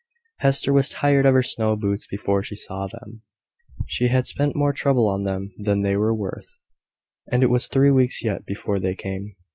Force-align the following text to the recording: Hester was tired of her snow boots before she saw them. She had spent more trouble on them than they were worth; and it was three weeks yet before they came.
Hester 0.39 0.73
was 0.73 0.89
tired 0.89 1.27
of 1.27 1.35
her 1.35 1.43
snow 1.43 1.75
boots 1.75 2.07
before 2.07 2.41
she 2.41 2.55
saw 2.55 2.87
them. 2.87 3.21
She 3.85 4.07
had 4.07 4.25
spent 4.25 4.55
more 4.55 4.73
trouble 4.73 5.07
on 5.07 5.25
them 5.25 5.53
than 5.59 5.83
they 5.83 5.95
were 5.95 6.11
worth; 6.15 6.47
and 7.31 7.43
it 7.43 7.51
was 7.51 7.67
three 7.67 7.91
weeks 7.91 8.23
yet 8.23 8.43
before 8.43 8.79
they 8.79 8.95
came. 8.95 9.35